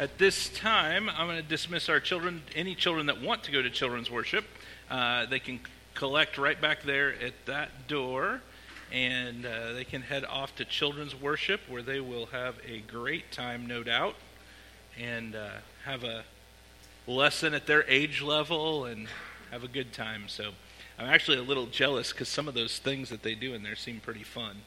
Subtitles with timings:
[0.00, 2.40] At this time, I'm going to dismiss our children.
[2.54, 4.46] Any children that want to go to children's worship,
[4.90, 5.60] uh, they can
[5.94, 8.40] collect right back there at that door,
[8.90, 13.30] and uh, they can head off to children's worship where they will have a great
[13.30, 14.14] time, no doubt,
[14.98, 15.50] and uh,
[15.84, 16.24] have a
[17.06, 19.06] lesson at their age level and
[19.50, 20.28] have a good time.
[20.28, 20.52] So
[20.98, 23.76] I'm actually a little jealous because some of those things that they do in there
[23.76, 24.62] seem pretty fun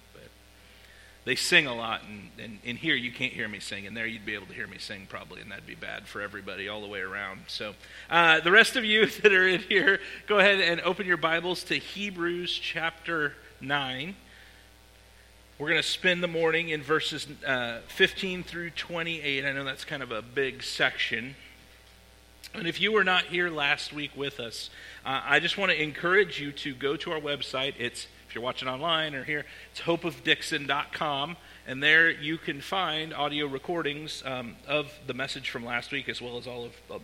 [1.25, 3.87] they sing a lot, and, and in here you can't hear me sing.
[3.87, 6.21] and there you'd be able to hear me sing probably, and that'd be bad for
[6.21, 7.41] everybody all the way around.
[7.47, 7.75] So,
[8.09, 11.63] uh, the rest of you that are in here, go ahead and open your Bibles
[11.65, 14.15] to Hebrews chapter 9.
[15.59, 19.45] We're going to spend the morning in verses uh, 15 through 28.
[19.45, 21.35] I know that's kind of a big section.
[22.53, 24.69] And if you were not here last week with us,
[25.05, 27.75] uh, I just want to encourage you to go to our website.
[27.79, 31.37] It's if you're watching online or here, it's hopeofdixon.com,
[31.67, 36.19] and there you can find audio recordings um, of the message from last week as
[36.19, 36.97] well as all of uh,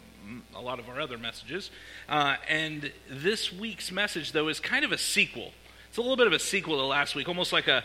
[0.56, 1.70] a lot of our other messages.
[2.10, 5.52] Uh, and this week's message, though, is kind of a sequel.
[5.88, 7.84] It's a little bit of a sequel to last week, almost like a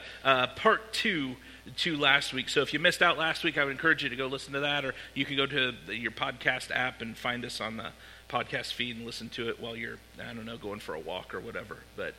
[0.57, 1.37] part two
[1.77, 2.49] to last week.
[2.49, 4.61] So if you missed out last week, I would encourage you to go listen to
[4.61, 7.89] that, or you can go to the, your podcast app and find us on the
[8.31, 11.35] podcast feed and listen to it while you're, I don't know, going for a walk
[11.35, 11.79] or whatever.
[11.95, 12.15] But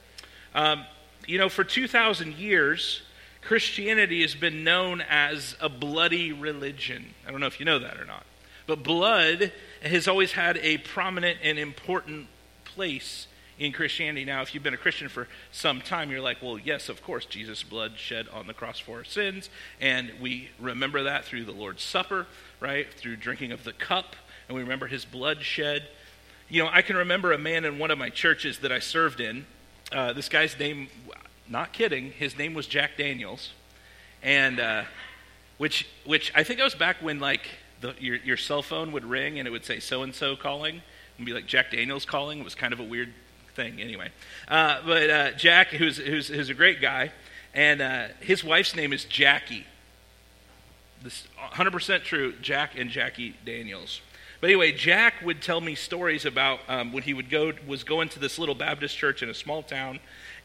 [0.55, 0.85] um,
[1.27, 3.01] you know, for 2,000 years,
[3.41, 7.13] Christianity has been known as a bloody religion.
[7.27, 8.25] I don't know if you know that or not.
[8.67, 9.51] But blood
[9.83, 12.27] has always had a prominent and important
[12.63, 13.27] place
[13.59, 14.25] in Christianity.
[14.25, 17.25] Now, if you've been a Christian for some time, you're like, well, yes, of course,
[17.25, 19.49] Jesus' blood shed on the cross for our sins.
[19.79, 22.27] And we remember that through the Lord's Supper,
[22.59, 22.91] right?
[22.91, 24.15] Through drinking of the cup.
[24.47, 25.87] And we remember his blood shed.
[26.49, 29.19] You know, I can remember a man in one of my churches that I served
[29.19, 29.45] in
[29.91, 30.87] uh, this guy's name,
[31.47, 33.51] not kidding, his name was Jack Daniels,
[34.23, 34.83] and uh,
[35.57, 37.47] which which I think it was back when like
[37.81, 40.81] the, your your cell phone would ring and it would say so and so calling
[41.17, 42.39] and be like Jack Daniels calling.
[42.39, 43.13] It was kind of a weird
[43.55, 44.09] thing anyway.
[44.47, 47.11] Uh, but uh, Jack, who's, who's who's a great guy,
[47.53, 49.65] and uh, his wife's name is Jackie.
[51.03, 54.01] This 100% true, Jack and Jackie Daniels.
[54.41, 58.09] But anyway, Jack would tell me stories about um, when he would go was going
[58.09, 59.99] to this little Baptist church in a small town,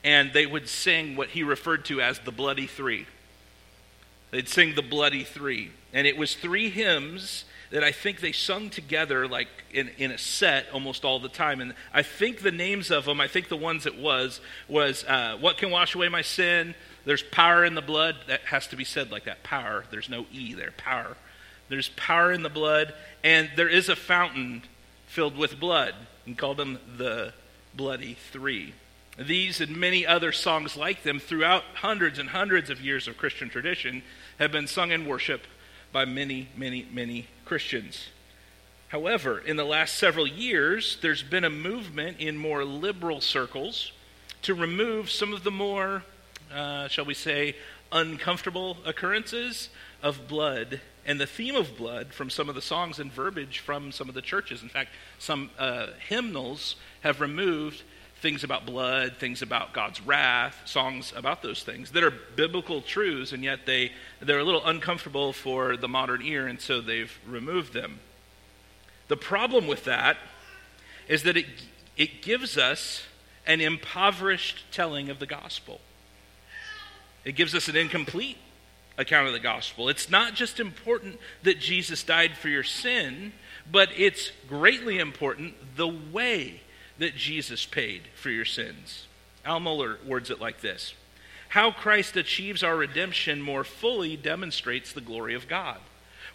[0.05, 3.07] and they would sing what he referred to as the Bloody Three.
[4.31, 8.69] They'd sing the Bloody Three, and it was three hymns that I think they sung
[8.69, 11.61] together like in, in a set almost all the time.
[11.61, 15.37] And I think the names of them, I think the ones it was, was uh,
[15.41, 16.75] What Can Wash Away My Sin?
[17.05, 18.17] There's Power in the Blood.
[18.27, 19.43] That has to be said like that.
[19.43, 19.85] Power.
[19.91, 20.73] There's no E there.
[20.77, 21.17] Power.
[21.71, 22.93] There's power in the blood,
[23.23, 24.63] and there is a fountain
[25.07, 25.95] filled with blood,
[26.27, 27.33] and called them the
[27.75, 28.75] Bloody Three.
[29.17, 33.49] These and many other songs like them throughout hundreds and hundreds of years of Christian
[33.49, 34.03] tradition
[34.41, 35.43] have been sung in worship
[35.93, 38.09] by many, many, many Christians.
[38.89, 43.93] However, in the last several years, there's been a movement in more liberal circles
[44.43, 46.03] to remove some of the more,
[46.53, 47.55] uh, shall we say,
[47.93, 49.69] uncomfortable occurrences
[50.03, 53.93] of blood and the theme of blood from some of the songs and verbiage from
[53.93, 54.63] some of the churches.
[54.63, 57.83] In fact, some uh, hymnals have removed
[58.21, 63.33] things about blood, things about God's wrath, songs about those things that are biblical truths,
[63.33, 67.73] and yet they, they're a little uncomfortable for the modern ear, and so they've removed
[67.73, 68.01] them.
[69.09, 70.19] The problem with that
[71.09, 71.47] is that it,
[71.97, 73.03] it gives us
[73.47, 75.81] an impoverished telling of the gospel.
[77.25, 78.37] It gives us an incomplete
[79.01, 79.89] account of the gospel.
[79.89, 83.33] It's not just important that Jesus died for your sin,
[83.71, 86.61] but it's greatly important the way
[86.99, 89.07] that Jesus paid for your sins.
[89.45, 90.95] Al Mohler words it like this
[91.51, 95.79] How Christ achieves our redemption more fully demonstrates the glory of God.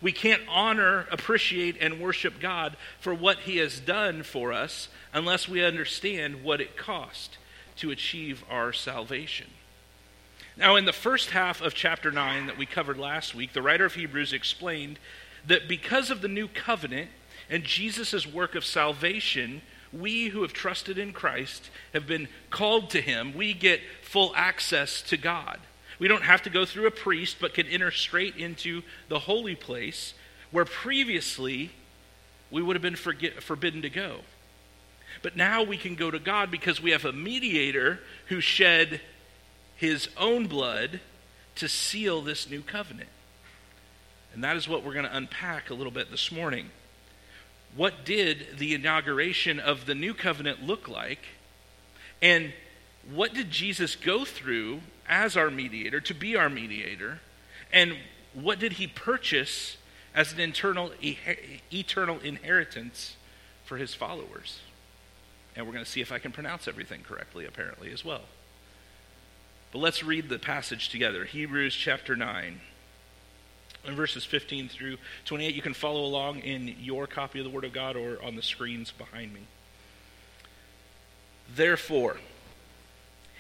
[0.02, 5.48] We can't honor, appreciate, and worship God for what He has done for us unless
[5.48, 7.38] we understand what it cost
[7.78, 9.48] to achieve our salvation.
[10.58, 13.84] Now, in the first half of chapter 9 that we covered last week, the writer
[13.84, 15.00] of Hebrews explained
[15.48, 17.10] that because of the new covenant
[17.50, 23.02] and Jesus' work of salvation, we who have trusted in Christ have been called to
[23.02, 23.34] Him.
[23.36, 25.60] We get full access to God.
[26.00, 29.56] We don't have to go through a priest, but can enter straight into the holy
[29.56, 30.14] place
[30.52, 31.72] where previously
[32.50, 34.20] we would have been forbidden to go.
[35.22, 39.02] But now we can go to God because we have a mediator who shed
[39.76, 41.00] his own blood
[41.56, 43.10] to seal this new covenant.
[44.34, 46.70] And that is what we're going to unpack a little bit this morning.
[47.76, 51.20] What did the inauguration of the new covenant look like?
[52.22, 52.54] And
[53.10, 57.20] what did Jesus go through as our mediator, to be our mediator?
[57.72, 57.96] And
[58.34, 59.78] what did he purchase
[60.16, 60.92] as an internal,
[61.72, 63.18] eternal inheritance
[63.66, 64.62] for his followers.
[65.56, 68.22] And we're going to see if I can pronounce everything correctly, apparently, as well.
[69.72, 72.62] But let's read the passage together Hebrews chapter 9.
[73.88, 77.66] In verses 15 through 28, you can follow along in your copy of the Word
[77.66, 79.42] of God or on the screens behind me.
[81.54, 82.18] Therefore,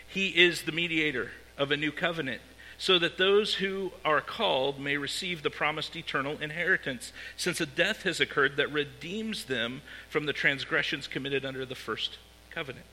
[0.07, 2.41] he is the mediator of a new covenant,
[2.77, 8.03] so that those who are called may receive the promised eternal inheritance, since a death
[8.03, 12.17] has occurred that redeems them from the transgressions committed under the first
[12.51, 12.85] covenant.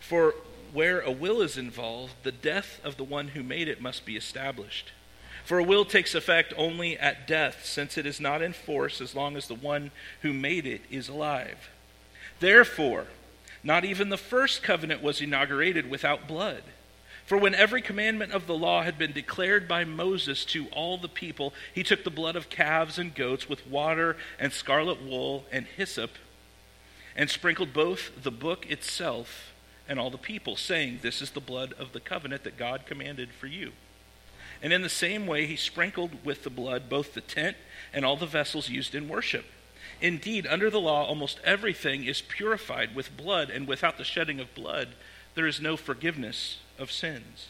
[0.00, 0.34] For
[0.74, 4.16] where a will is involved, the death of the one who made it must be
[4.16, 4.90] established.
[5.44, 9.14] For a will takes effect only at death, since it is not in force as
[9.14, 9.92] long as the one
[10.22, 11.70] who made it is alive.
[12.40, 13.06] Therefore,
[13.62, 16.64] not even the first covenant was inaugurated without blood.
[17.24, 21.08] For when every commandment of the law had been declared by Moses to all the
[21.08, 25.66] people, he took the blood of calves and goats with water and scarlet wool and
[25.66, 26.10] hyssop,
[27.14, 29.53] and sprinkled both the book itself
[29.88, 33.30] and all the people, saying, This is the blood of the covenant that God commanded
[33.30, 33.72] for you.
[34.62, 37.56] And in the same way, he sprinkled with the blood both the tent
[37.92, 39.44] and all the vessels used in worship.
[40.00, 44.54] Indeed, under the law, almost everything is purified with blood, and without the shedding of
[44.54, 44.88] blood,
[45.34, 47.48] there is no forgiveness of sins.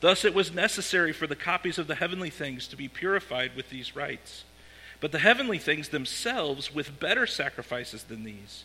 [0.00, 3.70] Thus, it was necessary for the copies of the heavenly things to be purified with
[3.70, 4.44] these rites,
[5.00, 8.64] but the heavenly things themselves with better sacrifices than these.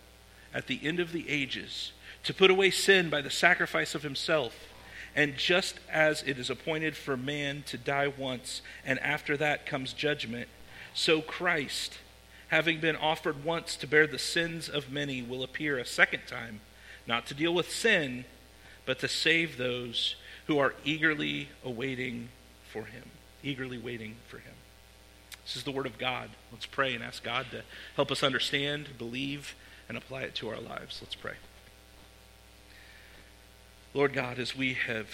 [0.53, 1.91] at the end of the ages
[2.23, 4.55] to put away sin by the sacrifice of himself.
[5.15, 9.91] And just as it is appointed for man to die once, and after that comes
[9.93, 10.47] judgment,
[10.93, 11.97] so Christ,
[12.47, 16.61] having been offered once to bear the sins of many, will appear a second time,
[17.07, 18.25] not to deal with sin,
[18.85, 20.15] but to save those
[20.47, 22.29] who are eagerly awaiting
[22.71, 23.03] for him,
[23.43, 24.53] eagerly waiting for him.
[25.43, 26.29] This is the word of God.
[26.51, 27.63] Let's pray and ask God to
[27.95, 29.55] help us understand, believe,
[29.91, 30.99] and apply it to our lives.
[31.01, 31.33] Let's pray.
[33.93, 35.09] Lord God, as we have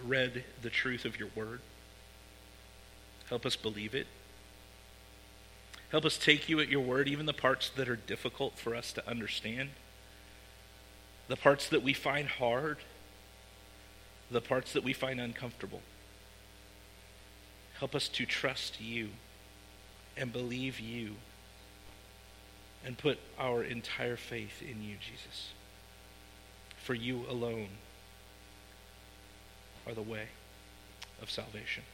[0.00, 1.58] read the truth of your word,
[3.28, 4.06] help us believe it.
[5.90, 8.92] Help us take you at your word, even the parts that are difficult for us
[8.92, 9.70] to understand,
[11.26, 12.78] the parts that we find hard,
[14.30, 15.82] the parts that we find uncomfortable.
[17.80, 19.08] Help us to trust you
[20.16, 21.16] and believe you
[22.84, 25.52] and put our entire faith in you, Jesus.
[26.82, 27.68] For you alone
[29.86, 30.26] are the way
[31.20, 31.84] of salvation.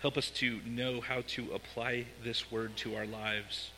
[0.00, 3.70] Help us to know how to apply this word to our lives,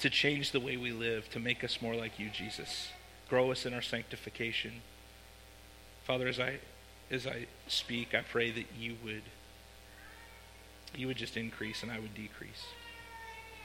[0.00, 2.88] to change the way we live, to make us more like you, Jesus.
[3.30, 4.82] Grow us in our sanctification.
[6.04, 6.58] Father, as I
[7.10, 9.22] as I speak, I pray that you would
[10.94, 12.66] you would just increase and I would decrease.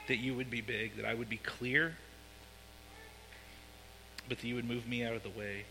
[0.08, 1.96] That you would be big, that I would be clear,
[4.28, 5.64] but that you would move me out of the way.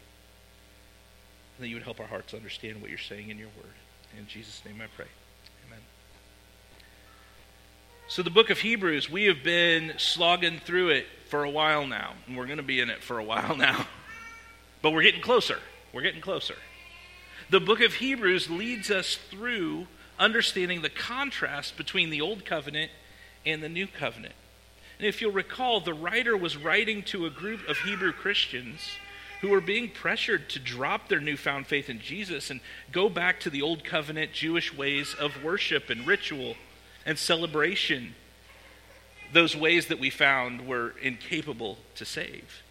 [1.56, 3.74] And that you would help our hearts understand what you're saying in your word.
[4.18, 5.08] In Jesus' name I pray.
[5.68, 5.80] Amen.
[8.08, 12.14] So, the book of Hebrews, we have been slogging through it for a while now,
[12.28, 13.88] and we're going to be in it for a while now.
[14.82, 15.60] but we're getting closer.
[15.92, 16.56] We're getting closer.
[17.50, 19.88] The book of Hebrews leads us through
[20.18, 22.92] understanding the contrast between the Old Covenant
[23.46, 24.36] and the New Covenant.
[25.00, 28.80] And if you'll recall, the writer was writing to a group of Hebrew Christians
[29.42, 32.62] who were being pressured to drop their newfound faith in Jesus and
[32.94, 36.56] go back to the Old Covenant Jewish ways of worship and ritual
[37.06, 38.16] and celebration,
[39.34, 42.63] those ways that we found were incapable to save.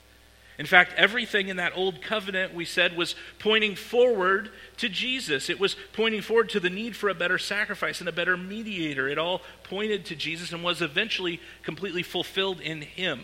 [0.62, 5.50] In fact, everything in that old covenant, we said, was pointing forward to Jesus.
[5.50, 9.08] It was pointing forward to the need for a better sacrifice and a better mediator.
[9.08, 13.22] It all pointed to Jesus and was eventually completely fulfilled in him.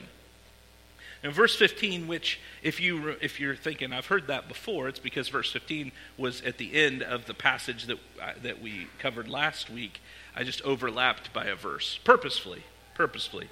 [1.23, 5.28] In verse 15, which, if, you, if you're thinking, I've heard that before, it's because
[5.28, 9.71] verse 15 was at the end of the passage that, uh, that we covered last
[9.71, 10.00] week.
[10.35, 12.64] I just overlapped by a verse, purposefully,
[12.95, 13.49] purposefully.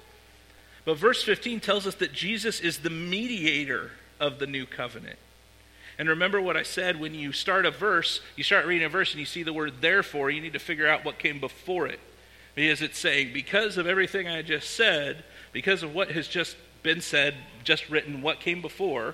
[0.87, 3.91] But verse 15 tells us that Jesus is the mediator
[4.21, 5.19] of the new covenant.
[5.99, 9.11] And remember what I said when you start a verse, you start reading a verse
[9.11, 11.99] and you see the word therefore, you need to figure out what came before it.
[12.55, 17.01] Because it's saying, because of everything I just said, because of what has just been
[17.01, 19.13] said, just written, what came before,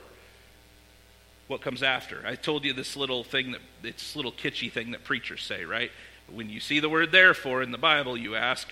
[1.47, 2.21] what comes after.
[2.23, 5.89] I told you this little thing that it's little kitschy thing that preachers say, right?
[6.31, 8.69] When you see the word therefore in the Bible, you ask,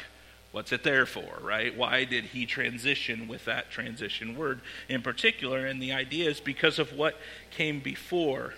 [0.51, 1.75] what's it there for, right?
[1.75, 5.65] Why did he transition with that transition word in particular?
[5.65, 7.15] And the idea is because of what
[7.51, 8.53] came before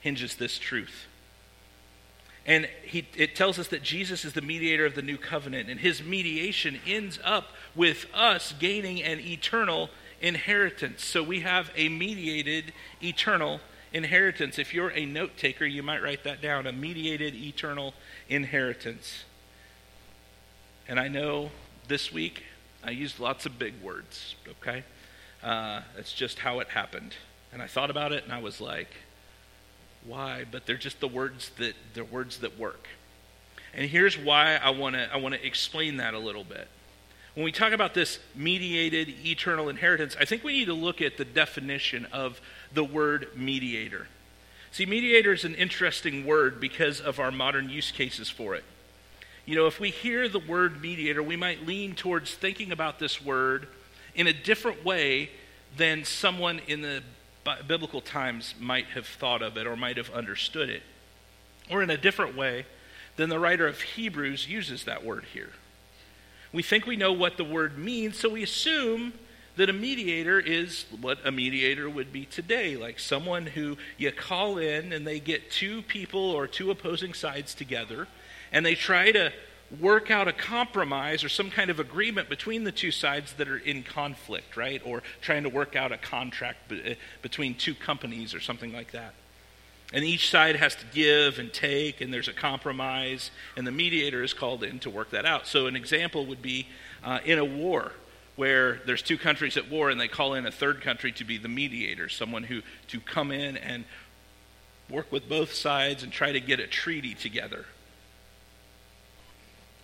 [0.00, 1.06] hinges this truth.
[2.46, 5.80] And he, it tells us that Jesus is the mediator of the new covenant, and
[5.80, 11.04] his mediation ends up with us gaining an eternal inheritance.
[11.04, 13.60] So we have a mediated eternal
[13.92, 14.60] inheritance.
[14.60, 17.94] If you're a note taker, you might write that down a mediated eternal
[18.28, 19.24] inheritance.
[20.88, 21.50] And I know
[21.88, 22.44] this week
[22.84, 24.84] I used lots of big words, okay?
[25.42, 27.14] Uh, that's just how it happened.
[27.52, 28.88] And I thought about it and I was like,
[30.04, 32.86] why, but they're just the words that they're words that work.
[33.74, 36.68] And here's why I want to I want to explain that a little bit.
[37.34, 41.18] When we talk about this mediated eternal inheritance, I think we need to look at
[41.18, 42.40] the definition of
[42.72, 44.06] the word mediator.
[44.70, 48.64] See, mediator is an interesting word because of our modern use cases for it.
[49.46, 53.24] You know, if we hear the word mediator, we might lean towards thinking about this
[53.24, 53.68] word
[54.16, 55.30] in a different way
[55.76, 57.02] than someone in the
[57.68, 60.82] biblical times might have thought of it or might have understood it,
[61.70, 62.66] or in a different way
[63.14, 65.52] than the writer of Hebrews uses that word here.
[66.52, 69.12] We think we know what the word means, so we assume
[69.54, 74.58] that a mediator is what a mediator would be today like someone who you call
[74.58, 78.08] in and they get two people or two opposing sides together
[78.52, 79.32] and they try to
[79.80, 83.58] work out a compromise or some kind of agreement between the two sides that are
[83.58, 84.80] in conflict, right?
[84.84, 89.14] Or trying to work out a contract uh, between two companies or something like that.
[89.92, 94.22] And each side has to give and take, and there's a compromise, and the mediator
[94.22, 95.46] is called in to work that out.
[95.46, 96.66] So, an example would be
[97.04, 97.92] uh, in a war
[98.34, 101.38] where there's two countries at war, and they call in a third country to be
[101.38, 103.84] the mediator, someone who to come in and
[104.90, 107.64] work with both sides and try to get a treaty together.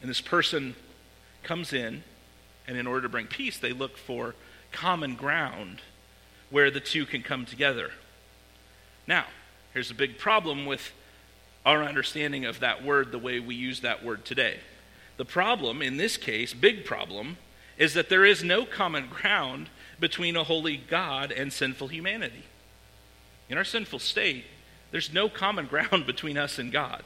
[0.02, 0.74] And this person
[1.42, 2.02] comes in,
[2.66, 4.34] and in order to bring peace, they look for
[4.72, 5.80] common ground
[6.50, 7.92] where the two can come together.
[9.06, 9.26] Now,
[9.72, 10.92] here's a big problem with
[11.64, 14.58] our understanding of that word the way we use that word today.
[15.16, 17.36] The problem, in this case, big problem,
[17.78, 19.68] is that there is no common ground
[20.00, 22.44] between a holy God and sinful humanity.
[23.48, 24.44] In our sinful state,
[24.90, 27.02] there's no common ground between us and God.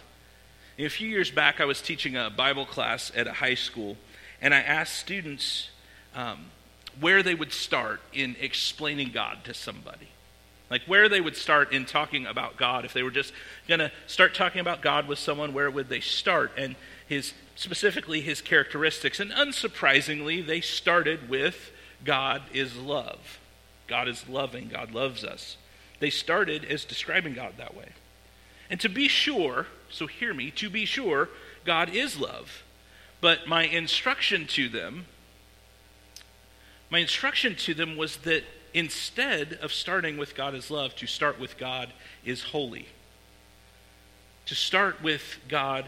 [0.79, 3.97] A few years back, I was teaching a Bible class at a high school,
[4.43, 5.71] and I asked students
[6.15, 6.47] um,
[7.01, 10.09] where they would start in explaining God to somebody.
[10.69, 12.85] Like where they would start in talking about God.
[12.85, 13.33] If they were just
[13.69, 16.53] going to start talking about God with someone, where would they start?
[16.59, 16.75] And
[17.07, 19.21] his specifically his characteristics.
[19.21, 21.71] And unsurprisingly, they started with
[22.05, 23.39] God is love.
[23.87, 24.69] God is loving.
[24.69, 25.57] God loves us.
[26.01, 27.91] They started as describing God that way.
[28.71, 31.29] And to be sure, so hear me, to be sure,
[31.65, 32.63] God is love.
[33.21, 35.07] But my instruction to them,
[36.91, 38.45] my instruction to them was that
[38.75, 41.93] instead of starting with God is love, to start with God
[42.25, 42.89] is holy.
[44.47, 45.87] To start with God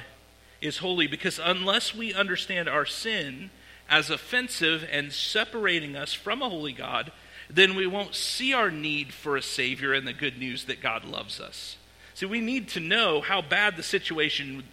[0.61, 3.51] is holy because unless we understand our sin
[3.89, 7.13] as offensive and separating us from a holy God,
[7.49, 11.05] then we won't see our need for a Savior and the good news that God
[11.05, 11.77] loves us.
[12.19, 14.65] See, we need to know how bad the situation,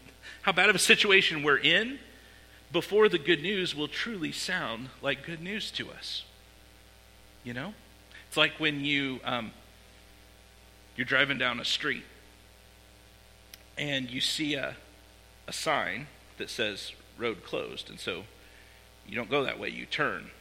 [0.41, 1.99] how bad of a situation we're in
[2.71, 6.23] before the good news will truly sound like good news to us.
[7.43, 7.75] You know?
[8.27, 9.51] It's like when you, um,
[10.95, 12.01] you're driving down a street
[13.77, 14.75] and you see a,
[15.47, 16.07] a sign
[16.39, 17.91] that says road closed.
[17.91, 18.23] And so
[19.07, 20.31] you don't go that way, you turn.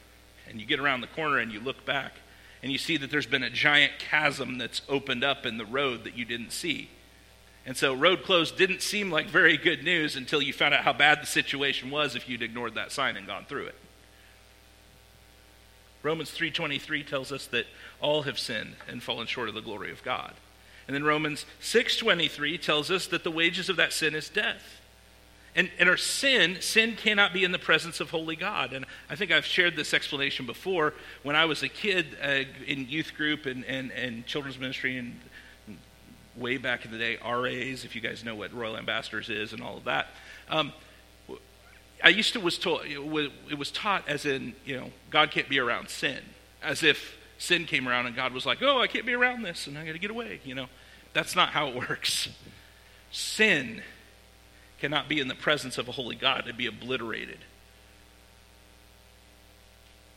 [0.49, 2.13] And you get around the corner and you look back
[2.63, 6.03] and you see that there's been a giant chasm that's opened up in the road
[6.03, 6.89] that you didn't see.
[7.65, 10.93] And so road closed didn't seem like very good news until you found out how
[10.93, 13.75] bad the situation was if you'd ignored that sign and gone through it.
[16.03, 17.65] Romans 3:23 tells us that
[17.99, 20.35] all have sinned and fallen short of the glory of God.
[20.87, 24.81] And then Romans 6:23 tells us that the wages of that sin is death.
[25.55, 28.73] And, and our sin, sin cannot be in the presence of holy God.
[28.73, 30.93] And I think I've shared this explanation before.
[31.23, 35.17] When I was a kid uh, in youth group and, and, and children's ministry and
[36.37, 39.61] way back in the day, RAs, if you guys know what Royal Ambassadors is and
[39.61, 40.07] all of that.
[40.49, 40.73] Um,
[42.03, 45.59] I used to was told it was taught as in you know God can't be
[45.59, 46.19] around sin,
[46.61, 49.67] as if sin came around and God was like, oh, I can't be around this
[49.67, 50.39] and I got to get away.
[50.43, 50.67] You know,
[51.13, 52.29] that's not how it works.
[53.11, 53.81] Sin
[54.79, 57.39] cannot be in the presence of a holy God, it'd be obliterated.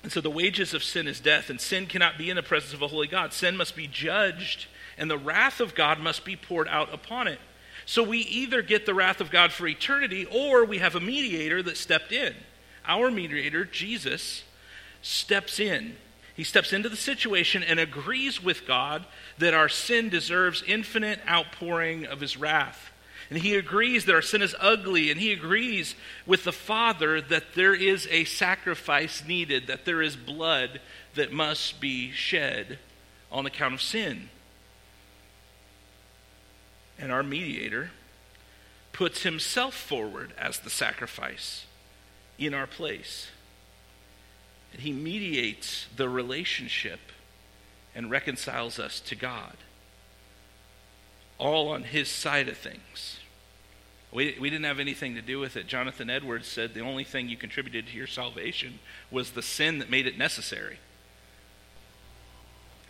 [0.03, 2.73] And so the wages of sin is death, and sin cannot be in the presence
[2.73, 3.33] of a holy God.
[3.33, 7.41] Sin must be judged, and the wrath of God must be poured out upon it.
[7.85, 11.63] So we either get the wrath of God for eternity, or we have a mediator
[11.63, 12.35] that stepped in.
[12.87, 14.45] Our mediator, Jesus,
[15.03, 15.97] steps in.
[16.35, 19.05] He steps into the situation and agrees with God
[19.39, 22.93] that our sin deserves infinite outpouring of his wrath.
[23.31, 25.95] And he agrees that our sin is ugly, and he agrees
[26.27, 30.81] with the Father that there is a sacrifice needed, that there is blood
[31.15, 32.79] that must be shed
[33.31, 34.31] on account of sin.
[36.99, 37.91] And our mediator
[38.93, 41.67] puts himself forward as the sacrifice
[42.39, 43.29] in our place.
[44.73, 47.01] And he mediates the relationship
[47.95, 49.57] and reconciles us to God.
[51.37, 53.18] All on his side of things.
[54.13, 55.67] We, we didn't have anything to do with it.
[55.67, 58.79] Jonathan Edwards said the only thing you contributed to your salvation
[59.11, 60.79] was the sin that made it necessary.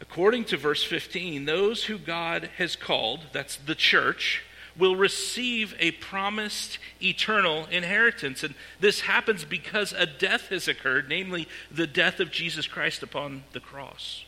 [0.01, 4.45] According to verse 15, those who God has called, that's the church,
[4.77, 8.45] will receive a promised eternal inheritance.
[8.45, 13.43] And this happens because a death has occurred, namely the death of Jesus Christ upon
[13.53, 14.25] the cross.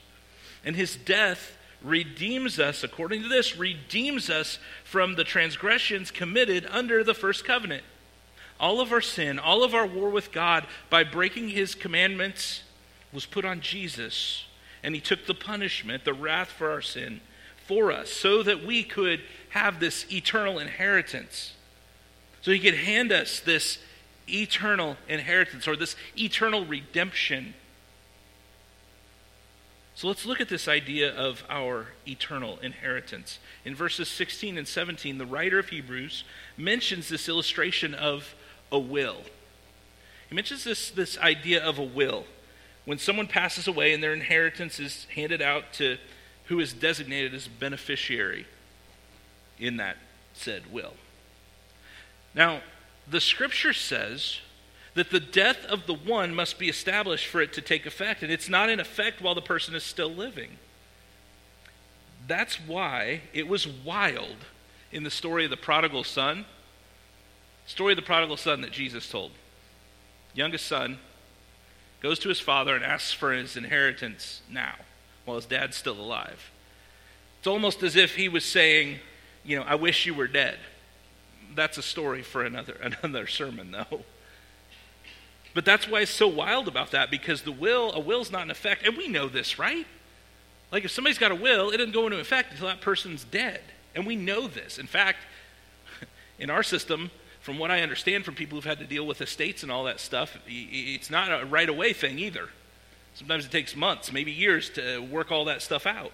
[0.65, 7.03] And his death redeems us, according to this, redeems us from the transgressions committed under
[7.03, 7.85] the first covenant.
[8.59, 12.63] All of our sin, all of our war with God by breaking his commandments
[13.13, 14.45] was put on Jesus.
[14.83, 17.21] And he took the punishment, the wrath for our sin,
[17.67, 19.21] for us, so that we could
[19.51, 21.55] have this eternal inheritance.
[22.43, 23.79] So he could hand us this
[24.29, 27.55] eternal inheritance or this eternal redemption.
[30.01, 33.39] So let's look at this idea of our eternal inheritance.
[33.67, 36.25] In verses 16 and 17, the writer of Hebrews
[36.57, 38.35] mentions this illustration of
[38.73, 39.19] a will.
[40.31, 42.25] He mentions this, this idea of a will.
[42.87, 45.99] When someone passes away and their inheritance is handed out to
[46.45, 48.47] who is designated as beneficiary
[49.59, 49.99] in that
[50.33, 50.95] said will.
[52.35, 52.63] Now,
[53.07, 54.39] the scripture says
[55.01, 58.31] that the death of the one must be established for it to take effect, and
[58.31, 60.59] it's not in effect while the person is still living.
[62.27, 64.37] That's why it was wild
[64.93, 66.45] in the story of the prodigal son.
[67.65, 69.31] Story of the prodigal son that Jesus told.
[70.35, 70.99] Youngest son
[72.03, 74.75] goes to his father and asks for his inheritance now
[75.25, 76.51] while his dad's still alive.
[77.39, 78.99] It's almost as if he was saying,
[79.47, 80.59] you know, I wish you were dead.
[81.55, 84.05] That's a story for another another sermon though.
[85.55, 88.51] But that's why it's so wild about that because the will, a will's not in
[88.51, 89.87] effect, and we know this, right?
[90.71, 93.61] Like if somebody's got a will, it doesn't go into effect until that person's dead.
[93.95, 94.79] And we know this.
[94.79, 95.19] In fact,
[96.39, 97.11] in our system,
[97.41, 99.99] from what I understand from people who've had to deal with estates and all that
[99.99, 102.49] stuff, it's not a right away thing either.
[103.15, 106.13] Sometimes it takes months, maybe years to work all that stuff out.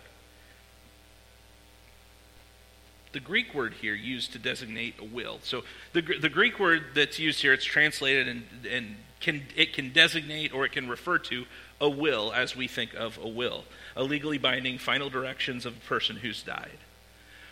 [3.16, 5.38] the Greek word here used to designate a will.
[5.42, 9.92] So the, the Greek word that's used here, it's translated and, and can, it can
[9.92, 11.44] designate or it can refer to
[11.80, 15.80] a will as we think of a will, a legally binding final directions of a
[15.80, 16.78] person who's died.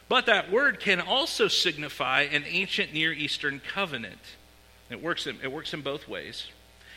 [0.08, 4.20] But that word can also signify an ancient Near Eastern covenant.
[4.90, 6.46] It works in, it works in both ways.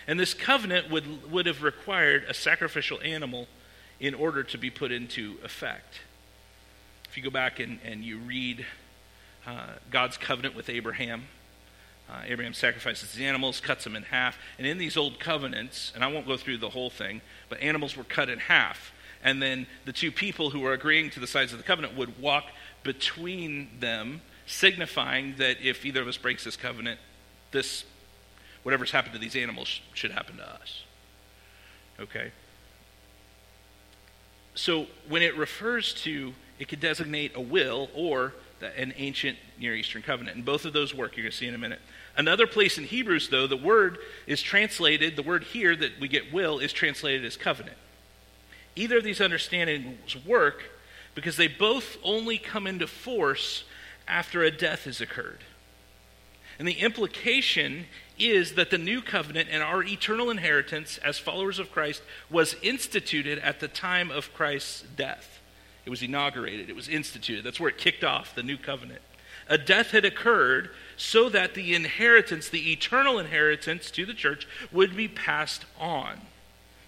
[0.08, 3.48] And this covenant would, would have required a sacrificial animal
[4.00, 6.02] in order to be put into effect.
[7.10, 8.66] If you go back and, and you read
[9.46, 11.24] uh, God's covenant with Abraham,
[12.10, 14.38] uh, Abraham sacrifices the animals, cuts them in half.
[14.58, 17.98] And in these old covenants, and I won't go through the whole thing, but animals
[17.98, 18.93] were cut in half.
[19.24, 22.22] And then the two people who were agreeing to the sides of the covenant would
[22.22, 22.46] walk
[22.84, 27.00] between them, signifying that if either of us breaks this covenant,
[27.52, 27.84] this,
[28.63, 30.84] whatever's happened to these animals, should happen to us.
[32.00, 32.32] Okay?
[34.56, 40.02] So when it refers to it could designate a will or an ancient Near Eastern
[40.02, 40.36] covenant.
[40.36, 41.80] And both of those work, you're going to see in a minute.
[42.18, 46.34] Another place in Hebrews, though, the word is translated, the word here that we get
[46.34, 47.78] will is translated as covenant.
[48.76, 50.64] Either of these understandings work
[51.14, 53.64] because they both only come into force
[54.08, 55.40] after a death has occurred.
[56.60, 57.86] And the implication
[58.18, 62.02] is that the new covenant and our eternal inheritance as followers of Christ
[62.32, 65.40] was instituted at the time of Christ's death.
[65.86, 67.44] It was inaugurated, it was instituted.
[67.44, 69.02] That's where it kicked off the new covenant.
[69.48, 74.98] A death had occurred so that the inheritance, the eternal inheritance to the church, would
[74.98, 76.22] be passed on.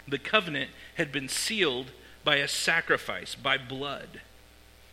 [0.08, 1.92] The covenant had been sealed
[2.24, 4.22] by a sacrifice, by blood.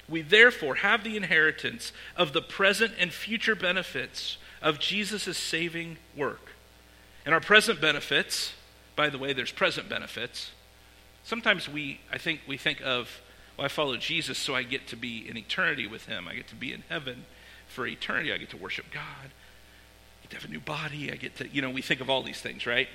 [0.08, 6.50] We therefore have the inheritance of the present and future benefits of Jesus' saving work.
[7.24, 8.52] And our present benefits,
[8.94, 10.50] by the way, there's present benefits.
[11.24, 13.20] Sometimes we, I think, we think of,
[13.56, 16.28] well, I follow Jesus so I get to be in eternity with him.
[16.28, 17.24] I get to be in heaven
[17.76, 18.32] for eternity.
[18.32, 19.02] I get to worship God.
[19.04, 21.12] I get to have a new body.
[21.12, 22.88] I get to, you know, we think of all these things, right?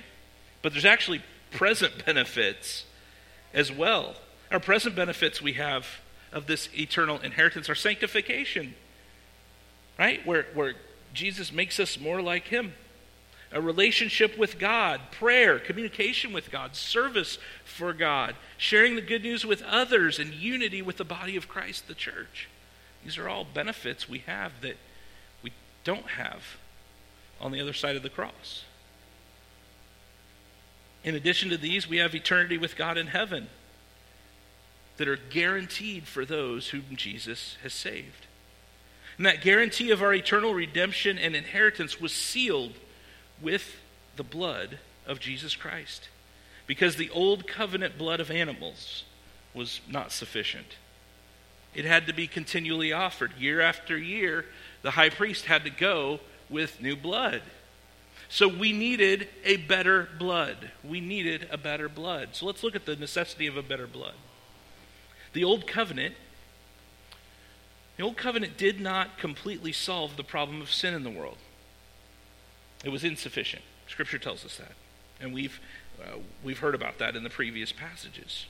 [0.60, 2.84] But there's actually present benefits
[3.54, 4.16] as well.
[4.50, 5.86] Our present benefits we have
[6.32, 8.74] of this eternal inheritance are sanctification,
[9.98, 10.26] right?
[10.26, 10.74] Where, where
[11.14, 12.74] Jesus makes us more like Him.
[13.52, 19.46] A relationship with God, prayer, communication with God, service for God, sharing the good news
[19.46, 22.48] with others, and unity with the body of Christ, the church.
[23.04, 24.76] These are all benefits we have that
[25.42, 25.52] we
[25.84, 26.42] don't have
[27.40, 28.64] on the other side of the cross.
[31.04, 33.48] In addition to these, we have eternity with God in heaven
[34.98, 38.26] that are guaranteed for those whom Jesus has saved.
[39.16, 42.74] And that guarantee of our eternal redemption and inheritance was sealed
[43.40, 43.76] with
[44.16, 46.08] the blood of Jesus Christ.
[46.66, 49.04] Because the old covenant blood of animals
[49.54, 50.76] was not sufficient.
[51.74, 53.32] It had to be continually offered.
[53.38, 54.46] Year after year,
[54.82, 57.42] the high priest had to go with new blood.
[58.28, 60.70] So we needed a better blood.
[60.84, 62.30] We needed a better blood.
[62.32, 64.14] So let's look at the necessity of a better blood.
[65.32, 66.14] The old covenant
[67.96, 71.36] the old covenant did not completely solve the problem of sin in the world.
[72.84, 73.62] It was insufficient.
[73.86, 74.72] Scripture tells us that.
[75.20, 75.60] And we've
[76.02, 78.46] uh, we've heard about that in the previous passages.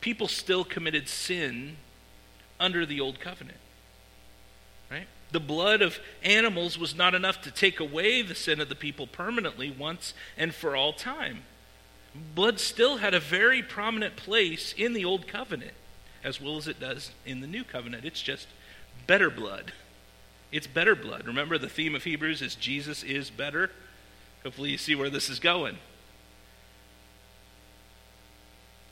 [0.00, 1.78] People still committed sin
[2.58, 3.58] under the old covenant.
[4.90, 5.06] Right?
[5.32, 9.06] The blood of animals was not enough to take away the sin of the people
[9.06, 11.42] permanently once and for all time.
[12.34, 15.74] Blood still had a very prominent place in the Old Covenant,
[16.24, 18.04] as well as it does in the New Covenant.
[18.04, 18.46] It's just
[19.06, 19.72] better blood.
[20.52, 21.26] It's better blood.
[21.26, 23.70] Remember, the theme of Hebrews is Jesus is better.
[24.42, 25.78] Hopefully, you see where this is going.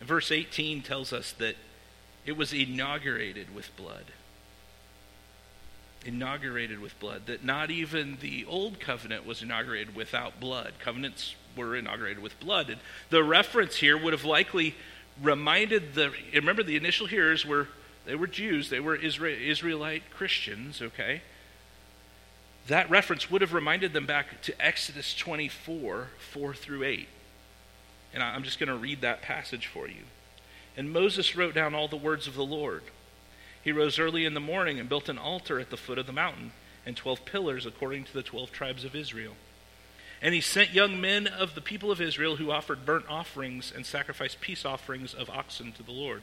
[0.00, 1.56] verse 18 tells us that
[2.26, 4.04] it was inaugurated with blood
[6.04, 10.74] inaugurated with blood, that not even the old covenant was inaugurated without blood.
[10.78, 12.70] Covenants were inaugurated with blood.
[12.70, 14.74] And the reference here would have likely
[15.22, 17.68] reminded the remember the initial hearers were
[18.04, 21.22] they were Jews, they were Israel, Israelite Christians, okay?
[22.66, 27.08] That reference would have reminded them back to Exodus 24, 4 through 8.
[28.12, 30.02] And I'm just going to read that passage for you.
[30.76, 32.82] And Moses wrote down all the words of the Lord
[33.64, 36.12] he rose early in the morning and built an altar at the foot of the
[36.12, 36.52] mountain
[36.84, 39.36] and twelve pillars according to the twelve tribes of Israel.
[40.20, 43.86] And he sent young men of the people of Israel who offered burnt offerings and
[43.86, 46.20] sacrificed peace offerings of oxen to the Lord.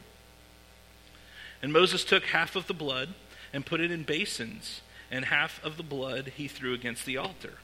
[1.64, 3.10] And Moses took half of the blood
[3.52, 7.56] and put it in basins, and half of the blood he threw against the altar.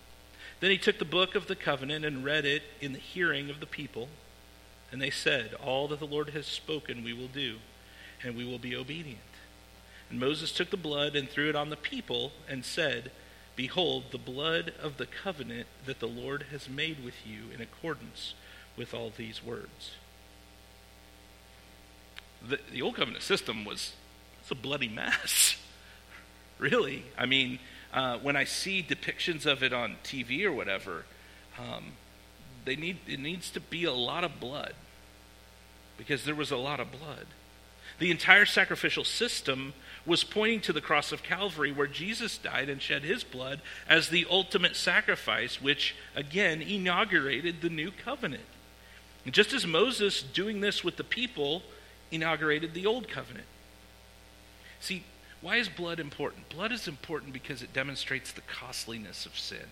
[0.60, 3.60] Then he took the book of the covenant and read it in the hearing of
[3.60, 4.10] the people.
[4.91, 7.58] And they said, All that the Lord has spoken we will do,
[8.23, 9.19] and we will be obedient.
[10.10, 13.12] And Moses took the blood and threw it on the people and said,
[13.56, 18.36] Behold, the blood of the covenant that the Lord has made with you in accordance
[18.78, 19.91] with all these words.
[22.47, 23.93] The, the Old Covenant system was
[24.41, 25.58] it's a bloody mess.
[26.60, 27.04] really.
[27.17, 27.60] I mean,
[27.93, 31.06] uh, when I see depictions of it on TV or whatever,
[31.58, 31.93] um,
[32.67, 34.73] they need, it needs to be a lot of blood
[35.97, 37.25] because there was a lot of blood.
[37.99, 39.73] The entire sacrificial system
[40.06, 44.10] was pointing to the cross of Calvary, where Jesus died and shed his blood as
[44.10, 48.43] the ultimate sacrifice, which again inaugurated the new covenant.
[49.25, 51.63] And just as Moses doing this with the people
[52.12, 53.47] inaugurated the old covenant.
[54.80, 55.03] See,
[55.41, 56.49] why is blood important?
[56.49, 59.65] Blood is important because it demonstrates the costliness of sin.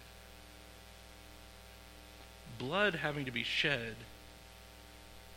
[2.58, 3.96] Blood having to be shed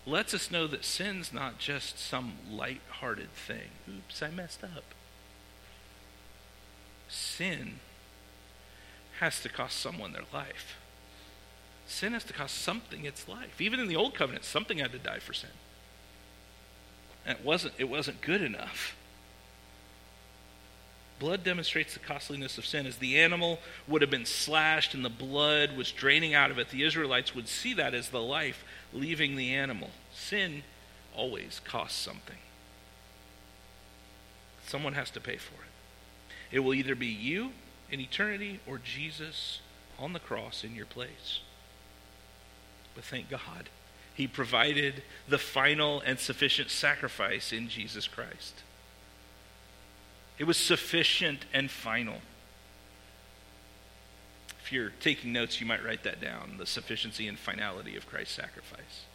[0.07, 3.71] lets us know that sin's not just some light-hearted thing.
[3.89, 4.85] Oops, I messed up.
[7.09, 7.81] Sin
[9.21, 10.77] has to cost someone their life.
[11.87, 13.61] Sin has to cost something its life.
[13.61, 15.51] Even in the old covenant, something had to die for sin.
[17.27, 18.97] And it wasn't, it wasn't good enough.
[21.19, 22.87] Blood demonstrates the costliness of sin.
[22.87, 26.71] As the animal would have been slashed and the blood was draining out of it,
[26.71, 29.91] the Israelites would see that as the life leaving the animal.
[30.15, 30.63] Sin
[31.17, 32.37] always costs something.
[34.65, 36.37] Someone has to pay for it.
[36.53, 37.53] It will either be you
[37.91, 39.61] in eternity or Jesus
[39.99, 41.41] on the cross in your place.
[42.95, 43.71] But thank God,
[44.15, 48.63] He provided the final and sufficient sacrifice in Jesus Christ.
[50.39, 52.19] It was sufficient and final.
[54.61, 58.35] if you're taking notes, you might write that down the sufficiency and finality of Christ's
[58.35, 59.07] sacrifice.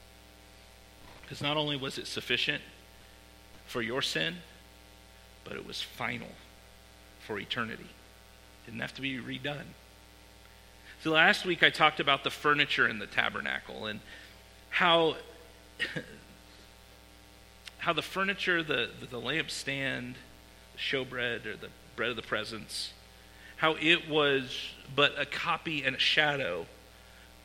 [1.21, 2.61] Because not only was it sufficient
[3.65, 4.37] for your sin,
[5.43, 6.29] but it was final
[7.19, 7.83] for eternity.
[7.83, 9.73] It didn't have to be redone.
[11.03, 13.99] So last week I talked about the furniture in the tabernacle and
[14.69, 15.17] how
[17.79, 20.13] how the furniture, the, the, lampstand,
[20.77, 22.93] showbread or the bread of the presence,
[23.57, 26.65] how it was but a copy and a shadow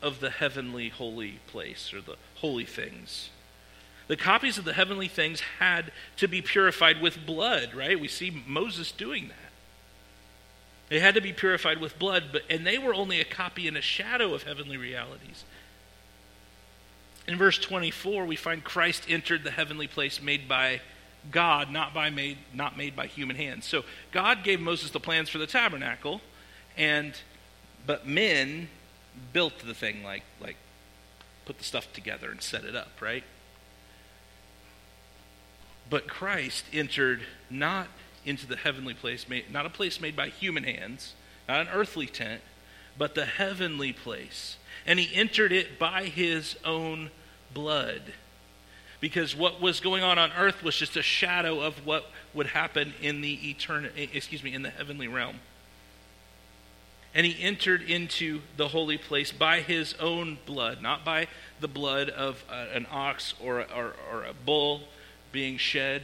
[0.01, 3.29] of the heavenly holy place or the holy things.
[4.07, 7.99] The copies of the heavenly things had to be purified with blood, right?
[7.99, 9.51] We see Moses doing that.
[10.89, 13.77] They had to be purified with blood, but, and they were only a copy and
[13.77, 15.43] a shadow of heavenly realities.
[17.27, 20.81] In verse 24, we find Christ entered the heavenly place made by
[21.31, 23.65] God, not, by made, not made by human hands.
[23.65, 26.21] So God gave Moses the plans for the tabernacle,
[26.77, 27.13] and
[27.85, 28.69] but men
[29.33, 30.55] built the thing like like
[31.45, 33.23] put the stuff together and set it up, right?
[35.89, 37.87] But Christ entered not
[38.23, 41.15] into the heavenly place, not a place made by human hands,
[41.47, 42.41] not an earthly tent,
[42.97, 44.57] but the heavenly place.
[44.85, 47.09] And he entered it by his own
[47.53, 48.13] blood.
[48.99, 52.93] Because what was going on on earth was just a shadow of what would happen
[53.01, 55.39] in the eternal excuse me, in the heavenly realm.
[57.15, 61.27] And he entered into the holy place by his own blood, not by
[61.59, 64.81] the blood of an ox or, or, or a bull
[65.31, 66.03] being shed,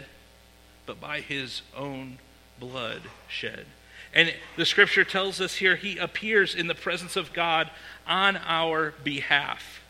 [0.86, 2.17] but by his own
[2.60, 3.65] blood shed.
[4.13, 7.69] And the scripture tells us here he appears in the presence of God
[8.08, 9.81] on our behalf.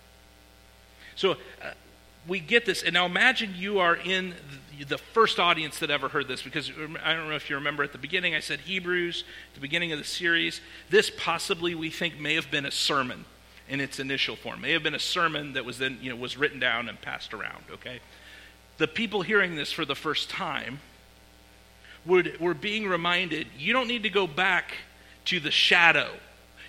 [1.16, 1.72] So uh,
[2.28, 2.84] we get this.
[2.84, 4.34] And now imagine you are in
[4.88, 6.72] the first audience that ever heard this, because
[7.04, 10.00] I don't know if you remember at the beginning, I said Hebrews, the beginning of
[10.00, 10.60] the series.
[10.90, 13.26] This possibly, we think, may have been a sermon
[13.70, 14.62] in its initial form.
[14.62, 17.34] May have been a sermon that was then, you know, was written down and passed
[17.34, 18.00] around, okay?
[18.78, 20.80] The people hearing this for the first time
[22.06, 24.74] would, were being reminded you don't need to go back
[25.26, 26.10] to the shadow.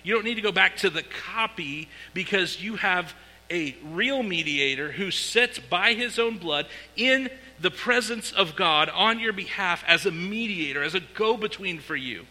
[0.03, 3.13] You don't need to go back to the copy because you have
[3.49, 7.29] a real mediator who sits by his own blood in
[7.59, 11.95] the presence of God on your behalf as a mediator, as a go between for
[11.95, 12.25] you.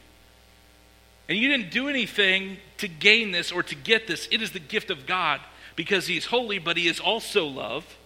[1.28, 4.28] And you didn't do anything to gain this or to get this.
[4.30, 5.40] It is the gift of God
[5.74, 7.96] because he's holy, but he is also love.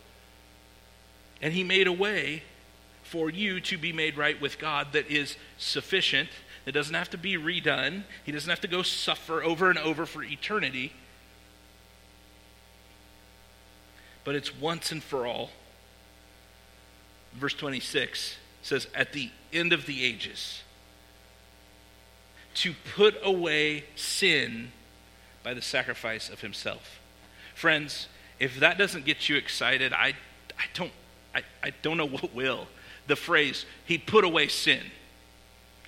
[1.42, 2.42] And he made a way
[3.02, 6.28] for you to be made right with God that is sufficient.
[6.64, 8.04] It doesn't have to be redone.
[8.24, 10.92] He doesn't have to go suffer over and over for eternity.
[14.24, 15.50] But it's once and for all.
[17.34, 20.62] Verse 26 says, At the end of the ages,
[22.54, 24.72] to put away sin
[25.42, 27.00] by the sacrifice of himself.
[27.54, 30.14] Friends, if that doesn't get you excited, I,
[30.58, 30.92] I, don't,
[31.34, 32.66] I, I don't know what will
[33.10, 34.80] the phrase, he put away sin.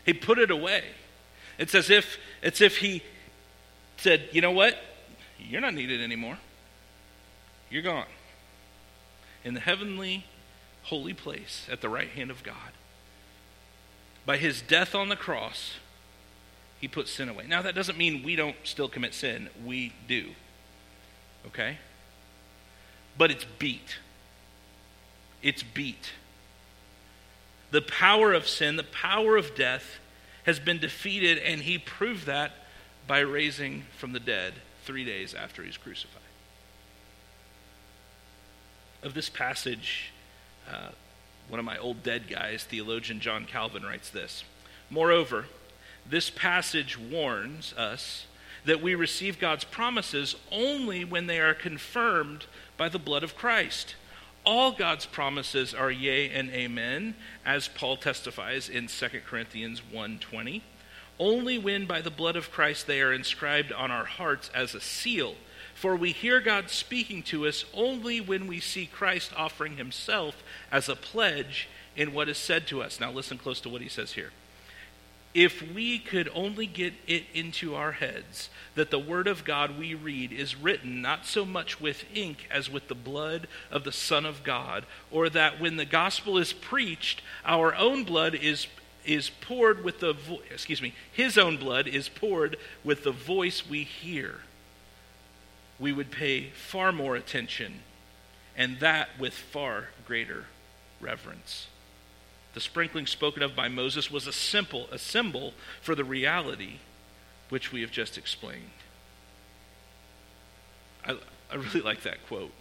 [0.05, 0.83] He put it away.
[1.59, 3.03] It's as if it's if he
[3.97, 4.77] said, you know what?
[5.39, 6.39] You're not needed anymore.
[7.71, 8.07] You're gone.
[9.45, 10.27] In the heavenly,
[10.85, 12.73] holy place at the right hand of God.
[14.25, 15.75] By his death on the cross,
[16.81, 17.47] he put sin away.
[17.47, 19.49] Now, that doesn't mean we don't still commit sin.
[19.65, 20.31] We do.
[21.47, 21.79] Okay?
[23.17, 23.99] But it's beat.
[25.43, 26.13] It's beat.
[27.71, 29.99] The power of sin, the power of death
[30.45, 32.53] has been defeated, and he proved that
[33.07, 36.22] by raising from the dead three days after he's crucified.
[39.03, 40.13] Of this passage,
[40.71, 40.91] uh,
[41.49, 44.45] one of my old dead guys, theologian John Calvin, writes this
[44.91, 45.47] Moreover,
[46.09, 48.27] this passage warns us
[48.65, 53.97] that we receive God's promises only when they are confirmed by the blood of Christ.
[54.45, 60.63] All God's promises are yea and amen, as Paul testifies in 2 Corinthians 1:20.
[61.19, 64.81] Only when by the blood of Christ they are inscribed on our hearts as a
[64.81, 65.37] seal.
[65.83, 70.37] For we hear God speaking to us only when we see Christ offering himself
[70.71, 73.01] as a pledge in what is said to us.
[73.01, 74.31] Now listen close to what he says here
[75.35, 79.93] if we could only get it into our heads that the Word of God we
[79.93, 84.25] read is written not so much with ink as with the blood of the Son
[84.25, 88.69] of God, or that when the gospel is preached, our own blood is,
[89.05, 93.67] is poured with the vo- excuse me, His own blood is poured with the voice
[93.69, 94.43] we hear,
[95.79, 97.81] we would pay far more attention,
[98.57, 100.47] and that with far greater
[101.01, 101.67] reverence.
[102.55, 106.75] The sprinkling spoken of by Moses was a simple, a symbol for the reality
[107.49, 108.71] which we have just explained.
[111.05, 111.17] I,
[111.51, 112.53] I really like that quote.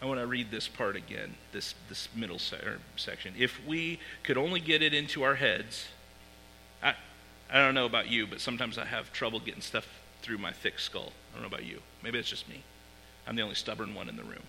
[0.00, 2.60] I want to read this part again, this, this middle se-
[2.96, 3.34] section.
[3.36, 5.86] If we could only get it into our heads,
[6.82, 6.94] I,
[7.50, 9.88] I don't know about you, but sometimes I have trouble getting stuff
[10.22, 11.12] through my thick skull.
[11.32, 11.80] I don't know about you.
[12.02, 12.62] Maybe it's just me.
[13.26, 14.42] I'm the only stubborn one in the room.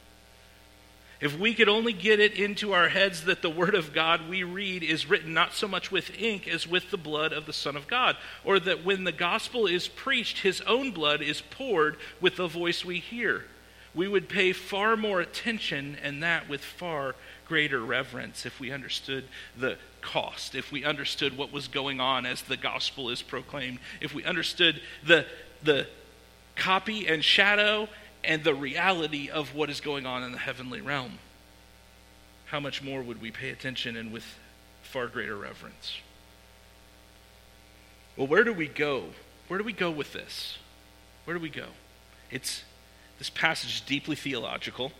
[1.21, 4.43] If we could only get it into our heads that the Word of God we
[4.43, 7.75] read is written not so much with ink as with the blood of the Son
[7.75, 12.38] of God, or that when the gospel is preached, His own blood is poured with
[12.38, 13.43] the voice we hear,
[13.93, 17.15] we would pay far more attention and that with far
[17.47, 19.25] greater reverence if we understood
[19.58, 24.13] the cost, if we understood what was going on as the gospel is proclaimed, if
[24.13, 25.25] we understood the,
[25.63, 25.88] the
[26.56, 27.88] copy and shadow
[28.24, 31.19] and the reality of what is going on in the heavenly realm,
[32.45, 34.26] how much more would we pay attention and with
[34.82, 35.98] far greater reverence?
[38.17, 39.06] Well, where do we go?
[39.48, 40.58] Where do we go with this?
[41.26, 41.67] Where do we go?
[42.32, 42.63] It's
[43.17, 44.91] this passage is deeply theological.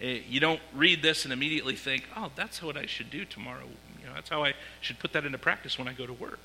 [0.00, 3.68] Eh, you don't read this and immediately think, "Oh, that's what I should do tomorrow."
[4.00, 6.40] You know, that's how I should put that into practice when I go to work.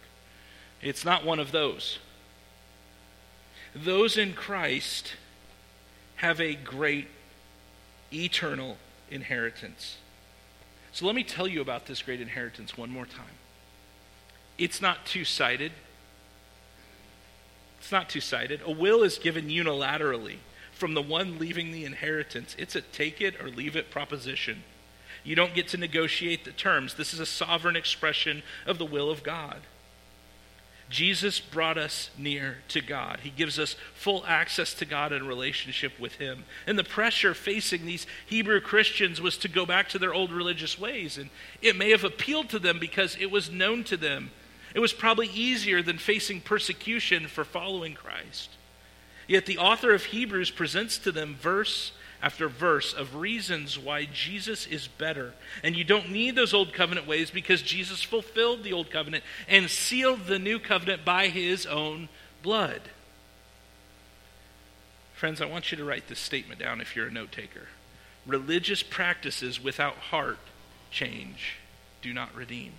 [0.81, 1.99] It's not one of those.
[3.75, 5.13] Those in Christ
[6.17, 7.07] have a great
[8.11, 8.77] eternal
[9.09, 9.97] inheritance.
[10.91, 13.37] So let me tell you about this great inheritance one more time.
[14.57, 15.71] It's not two sided.
[17.79, 18.61] It's not two sided.
[18.65, 20.37] A will is given unilaterally
[20.73, 22.55] from the one leaving the inheritance.
[22.57, 24.63] It's a take it or leave it proposition.
[25.23, 26.95] You don't get to negotiate the terms.
[26.95, 29.61] This is a sovereign expression of the will of God.
[30.89, 33.19] Jesus brought us near to God.
[33.21, 36.45] He gives us full access to God and relationship with Him.
[36.65, 40.79] And the pressure facing these Hebrew Christians was to go back to their old religious
[40.79, 41.19] ways.
[41.19, 41.29] And
[41.61, 44.31] it may have appealed to them because it was known to them.
[44.73, 48.49] It was probably easier than facing persecution for following Christ.
[49.27, 54.67] Yet the author of Hebrews presents to them verse after verse of reasons why Jesus
[54.67, 55.33] is better.
[55.63, 59.69] And you don't need those old covenant ways because Jesus fulfilled the old covenant and
[59.69, 62.09] sealed the new covenant by his own
[62.43, 62.81] blood.
[65.13, 67.67] Friends, I want you to write this statement down if you're a note taker.
[68.25, 70.39] Religious practices without heart
[70.91, 71.57] change
[72.01, 72.73] do not redeem.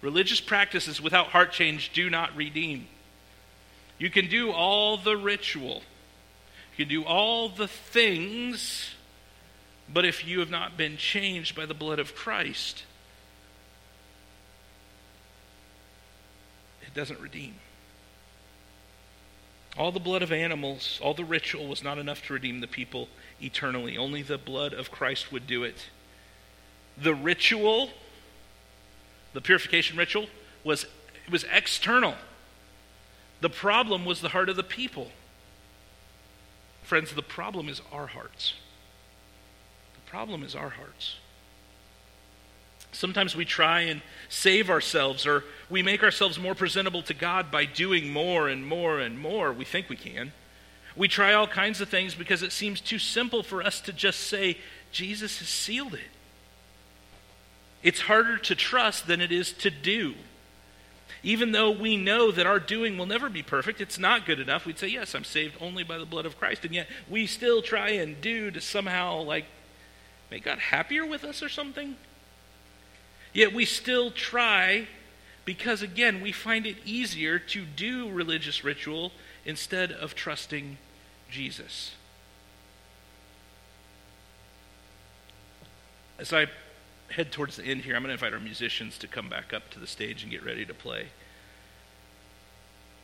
[0.00, 2.86] Religious practices without heart change do not redeem.
[3.98, 5.82] You can do all the ritual
[6.76, 8.94] you can do all the things,
[9.92, 12.84] but if you have not been changed by the blood of Christ,
[16.82, 17.56] it doesn't redeem.
[19.76, 23.08] All the blood of animals, all the ritual was not enough to redeem the people
[23.40, 23.96] eternally.
[23.96, 25.88] Only the blood of Christ would do it.
[26.96, 27.90] The ritual,
[29.32, 30.26] the purification ritual,
[30.62, 30.86] was,
[31.30, 32.14] was external.
[33.40, 35.10] The problem was the heart of the people.
[36.82, 38.54] Friends, the problem is our hearts.
[39.94, 41.16] The problem is our hearts.
[42.92, 47.64] Sometimes we try and save ourselves, or we make ourselves more presentable to God by
[47.64, 49.52] doing more and more and more.
[49.52, 50.32] We think we can.
[50.94, 54.20] We try all kinds of things because it seems too simple for us to just
[54.20, 54.58] say,
[54.90, 56.10] Jesus has sealed it.
[57.82, 60.14] It's harder to trust than it is to do.
[61.22, 64.66] Even though we know that our doing will never be perfect, it's not good enough.
[64.66, 66.64] We'd say, Yes, I'm saved only by the blood of Christ.
[66.64, 69.44] And yet we still try and do to somehow, like,
[70.30, 71.96] make God happier with us or something.
[73.32, 74.88] Yet we still try
[75.44, 79.12] because, again, we find it easier to do religious ritual
[79.44, 80.78] instead of trusting
[81.30, 81.94] Jesus.
[86.18, 86.46] As I
[87.12, 89.70] head towards the end here, I'm going to invite our musicians to come back up
[89.70, 91.08] to the stage and get ready to play.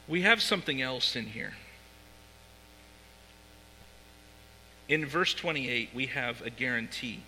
[0.07, 1.55] We have something else in here.
[4.89, 7.21] In verse 28, we have a guarantee.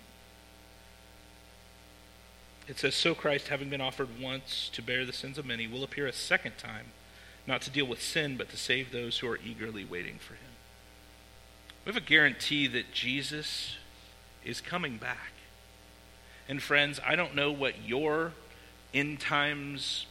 [2.67, 5.83] It says, So Christ, having been offered once to bear the sins of many, will
[5.83, 6.87] appear a second time,
[7.45, 10.51] not to deal with sin, but to save those who are eagerly waiting for him.
[11.85, 13.75] We have a guarantee that Jesus
[14.43, 15.33] is coming back.
[16.51, 18.33] And friends, I don't know what your
[18.93, 20.05] end times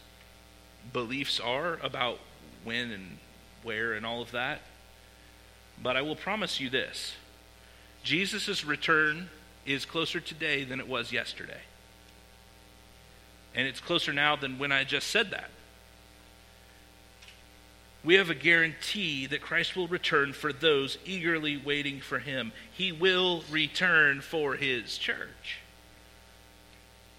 [0.91, 2.19] beliefs are about
[2.65, 3.19] when and
[3.63, 4.63] where and all of that,
[5.83, 7.15] but I will promise you this
[8.03, 9.29] Jesus' return
[9.67, 11.61] is closer today than it was yesterday.
[13.55, 15.51] And it's closer now than when I just said that.
[18.03, 22.53] We have a guarantee that Christ will return for those eagerly waiting for him.
[22.73, 25.59] He will return for his church.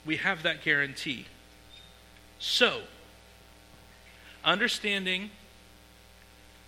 [0.06, 1.26] We have that guarantee.
[2.39, 2.82] So,
[4.43, 5.30] understanding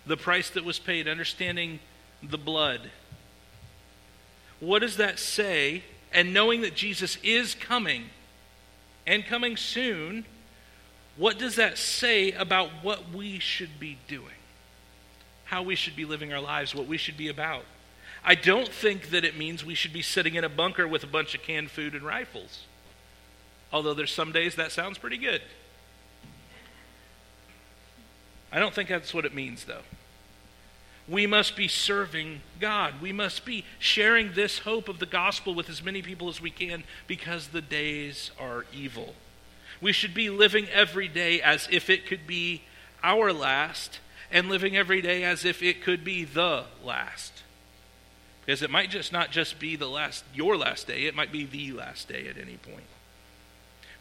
[0.06, 1.80] the price that was paid, understanding
[2.22, 2.90] the blood.
[4.60, 5.82] What does that say?
[6.12, 8.04] And knowing that Jesus is coming
[9.06, 10.24] and coming soon,
[11.16, 14.26] what does that say about what we should be doing?
[15.44, 17.64] How we should be living our lives, what we should be about?
[18.24, 21.08] I don't think that it means we should be sitting in a bunker with a
[21.08, 22.64] bunch of canned food and rifles.
[23.72, 25.42] Although there's some days that sounds pretty good.
[28.52, 29.82] I don't think that's what it means, though.
[31.08, 33.00] We must be serving God.
[33.02, 36.50] We must be sharing this hope of the gospel with as many people as we
[36.50, 39.14] can because the days are evil.
[39.80, 42.62] We should be living every day as if it could be
[43.02, 43.98] our last
[44.30, 47.42] and living every day as if it could be the last.
[48.46, 51.44] Because it might just not just be the last your last day, it might be
[51.44, 52.86] the last day at any point.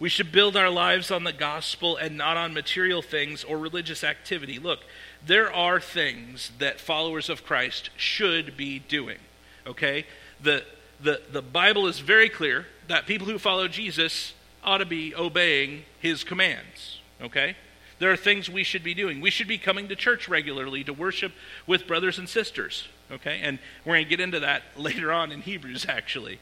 [0.04, 4.04] We should build our lives on the gospel and not on material things or religious
[4.04, 4.60] activity.
[4.60, 4.82] Look,
[5.26, 9.20] there are things that followers of Christ should be doing.
[9.66, 10.06] Okay?
[10.42, 10.66] The,
[11.00, 15.84] the, the Bible is very clear that people who follow Jesus ought to be obeying
[16.02, 17.00] his commands.
[17.22, 17.56] Okay?
[18.00, 19.22] There are things we should be doing.
[19.22, 21.32] We should be coming to church regularly to worship
[21.66, 22.90] with brothers and sisters.
[23.10, 23.40] Okay?
[23.42, 26.42] And we're going to get into that later on in Hebrews, actually.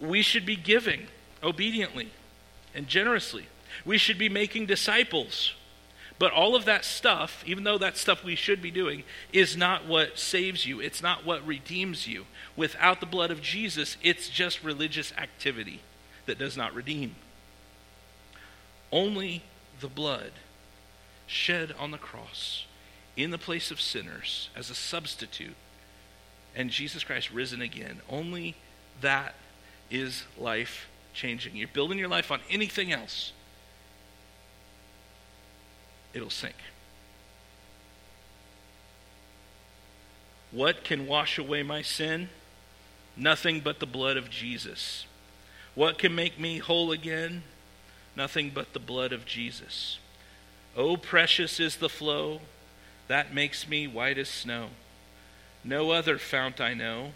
[0.00, 1.06] We should be giving
[1.44, 2.10] obediently
[2.74, 3.46] and generously.
[3.84, 5.54] We should be making disciples.
[6.18, 9.86] But all of that stuff, even though that stuff we should be doing, is not
[9.86, 10.78] what saves you.
[10.80, 12.26] It's not what redeems you.
[12.56, 15.80] Without the blood of Jesus, it's just religious activity
[16.26, 17.14] that does not redeem.
[18.92, 19.44] Only
[19.80, 20.32] the blood
[21.26, 22.66] shed on the cross
[23.16, 25.56] in the place of sinners as a substitute
[26.54, 28.00] and Jesus Christ risen again.
[28.08, 28.56] Only
[29.00, 29.34] that
[29.90, 31.56] is life changing.
[31.56, 33.32] You're building your life on anything else,
[36.12, 36.56] it'll sink.
[40.50, 42.28] What can wash away my sin?
[43.16, 45.06] Nothing but the blood of Jesus.
[45.74, 47.44] What can make me whole again?
[48.16, 49.98] Nothing but the blood of Jesus.
[50.76, 52.40] Oh, precious is the flow
[53.08, 54.68] that makes me white as snow.
[55.62, 57.12] No other fount I know,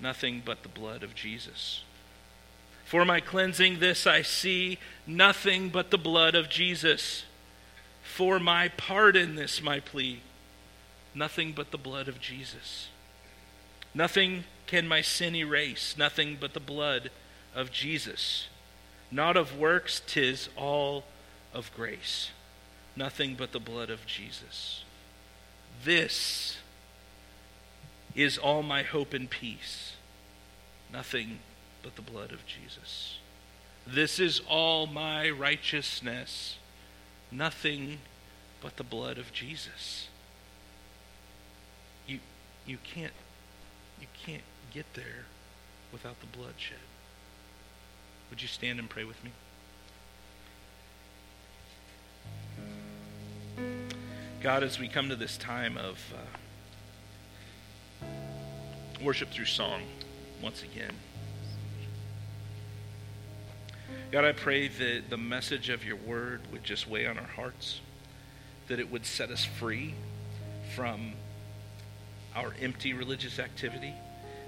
[0.00, 1.82] nothing but the blood of Jesus.
[2.86, 4.78] For my cleansing, this I see,
[5.08, 7.24] nothing but the blood of Jesus.
[8.04, 10.20] For my pardon, this my plea,
[11.12, 12.86] nothing but the blood of Jesus.
[13.92, 17.10] Nothing can my sin erase, nothing but the blood
[17.56, 18.46] of Jesus.
[19.10, 21.04] Not of works, tis all
[21.52, 22.30] of grace.
[22.94, 24.84] Nothing but the blood of Jesus.
[25.84, 26.58] This
[28.14, 29.94] is all my hope and peace.
[30.92, 31.40] Nothing
[31.86, 33.18] but the blood of Jesus.
[33.86, 36.56] This is all my righteousness.
[37.30, 37.98] Nothing
[38.60, 40.08] but the blood of Jesus.
[42.08, 42.18] You,
[42.66, 43.12] you, can't,
[44.00, 44.42] you can't
[44.74, 45.26] get there
[45.92, 46.78] without the bloodshed.
[48.30, 49.30] Would you stand and pray with me?
[54.42, 56.00] God, as we come to this time of
[58.02, 58.06] uh,
[59.04, 59.82] worship through song
[60.42, 60.90] once again,
[64.12, 67.80] God, I pray that the message of your word would just weigh on our hearts,
[68.68, 69.94] that it would set us free
[70.74, 71.12] from
[72.34, 73.94] our empty religious activity,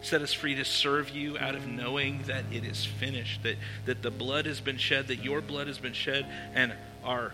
[0.00, 4.02] set us free to serve you out of knowing that it is finished, that, that
[4.02, 6.72] the blood has been shed, that your blood has been shed, and
[7.04, 7.32] our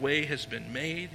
[0.00, 1.10] way has been made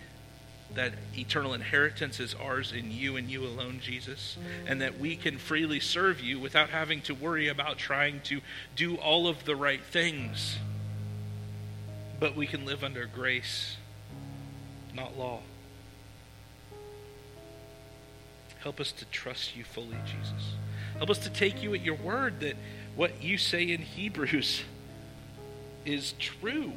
[0.76, 4.38] that eternal inheritance is ours in you and you alone, Jesus,
[4.68, 8.41] and that we can freely serve you without having to worry about trying to
[8.76, 10.57] do all of the right things.
[12.20, 13.78] But we can live under grace,
[14.93, 15.41] not law.
[18.59, 20.55] Help us to trust you fully, Jesus.
[20.97, 22.55] Help us to take you at your word that
[22.95, 24.63] what you say in Hebrews
[25.86, 26.74] is true.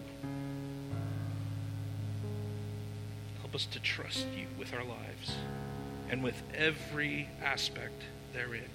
[3.51, 5.35] Help us to trust you with our lives
[6.09, 8.01] and with every aspect
[8.33, 8.69] therein.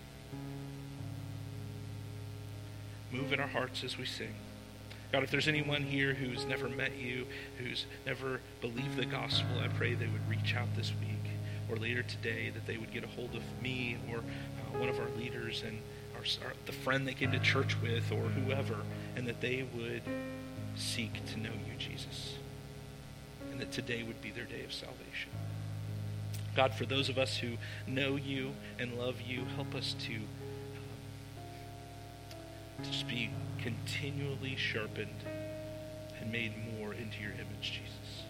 [3.10, 4.34] Move in our hearts as we sing.
[5.14, 7.26] God, if there's anyone here who's never met you,
[7.58, 11.32] who's never believed the gospel, I pray they would reach out this week
[11.70, 15.00] or later today, that they would get a hold of me or uh, one of
[15.00, 15.80] our leaders and
[16.16, 18.80] our, our, the friend they came to church with or whoever,
[19.16, 20.02] and that they would
[20.76, 22.36] seek to know you, Jesus
[23.56, 25.32] and that today would be their day of salvation.
[26.58, 27.52] God, for those of us who
[27.88, 30.22] know you and love you, help us to, um,
[32.84, 33.30] to just be
[33.62, 35.24] continually sharpened
[36.20, 38.24] and made more into your image, Jesus.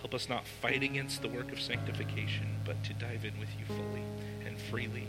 [0.00, 3.66] Help us not fight against the work of sanctification, but to dive in with you
[3.66, 4.02] fully
[4.44, 5.06] and freely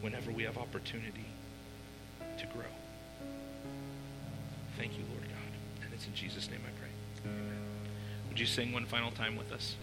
[0.00, 1.26] whenever we have opportunity
[2.38, 2.62] to grow.
[4.78, 5.84] Thank you, Lord God.
[5.84, 7.30] And it's in Jesus' name I pray.
[7.32, 7.51] Amen.
[8.32, 9.76] Would you sing one final time with us?